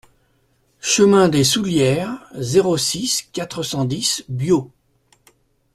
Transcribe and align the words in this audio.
Chemin 0.79 1.29
des 1.29 1.43
Soullieres, 1.43 2.27
zéro 2.33 2.75
six, 2.75 3.21
quatre 3.33 3.61
cent 3.61 3.85
dix 3.85 4.25
Biot 4.29 4.71